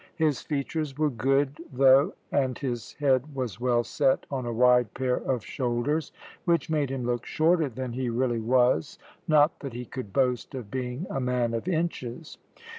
[0.15, 5.15] His features were good, though, and his head was well set on a wide pair
[5.17, 6.11] of shoulders,
[6.43, 10.71] which made him look shorter than he really was, not that he could boast of
[10.71, 12.39] being a man of inches.